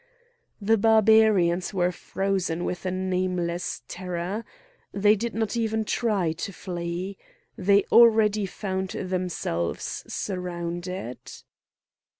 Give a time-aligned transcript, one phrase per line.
[0.59, 4.43] The Barbarians were frozen with a nameless terror.
[4.91, 7.19] They did not even try to flee.
[7.55, 11.19] They already found themselves surrounded.